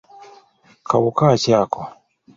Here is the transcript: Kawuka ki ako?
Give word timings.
Kawuka 0.87 1.25
ki 1.41 1.51
ako? 1.61 1.81